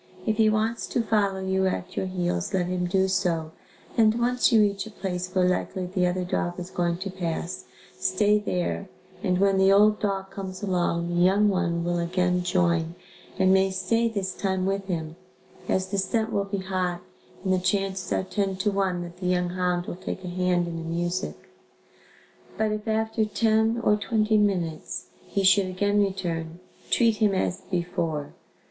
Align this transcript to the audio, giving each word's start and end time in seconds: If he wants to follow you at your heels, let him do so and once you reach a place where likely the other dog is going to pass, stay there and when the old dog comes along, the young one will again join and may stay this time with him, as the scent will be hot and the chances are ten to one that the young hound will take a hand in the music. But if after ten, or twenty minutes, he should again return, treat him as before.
If 0.25 0.37
he 0.37 0.49
wants 0.49 0.87
to 0.87 1.03
follow 1.03 1.41
you 1.45 1.67
at 1.67 1.95
your 1.95 2.07
heels, 2.07 2.55
let 2.55 2.65
him 2.65 2.85
do 2.87 3.07
so 3.07 3.51
and 3.95 4.19
once 4.19 4.51
you 4.51 4.59
reach 4.61 4.87
a 4.87 4.89
place 4.89 5.29
where 5.31 5.47
likely 5.47 5.85
the 5.85 6.07
other 6.07 6.23
dog 6.23 6.59
is 6.59 6.71
going 6.71 6.97
to 6.97 7.11
pass, 7.11 7.65
stay 7.99 8.39
there 8.39 8.89
and 9.21 9.37
when 9.37 9.59
the 9.59 9.71
old 9.71 9.99
dog 9.99 10.31
comes 10.31 10.63
along, 10.63 11.09
the 11.09 11.21
young 11.21 11.49
one 11.49 11.83
will 11.83 11.99
again 11.99 12.41
join 12.41 12.95
and 13.37 13.53
may 13.53 13.69
stay 13.69 14.07
this 14.07 14.33
time 14.33 14.65
with 14.65 14.85
him, 14.87 15.17
as 15.69 15.85
the 15.89 15.99
scent 15.99 16.31
will 16.33 16.45
be 16.45 16.57
hot 16.57 17.01
and 17.43 17.53
the 17.53 17.59
chances 17.59 18.11
are 18.11 18.23
ten 18.23 18.55
to 18.55 18.71
one 18.71 19.03
that 19.03 19.17
the 19.17 19.27
young 19.27 19.49
hound 19.49 19.85
will 19.85 19.95
take 19.95 20.23
a 20.25 20.29
hand 20.29 20.67
in 20.67 20.77
the 20.77 20.83
music. 20.89 21.51
But 22.57 22.71
if 22.71 22.87
after 22.87 23.23
ten, 23.23 23.79
or 23.83 23.97
twenty 23.97 24.39
minutes, 24.39 25.09
he 25.27 25.43
should 25.43 25.67
again 25.67 26.01
return, 26.01 26.59
treat 26.89 27.17
him 27.17 27.35
as 27.35 27.61
before. 27.69 28.33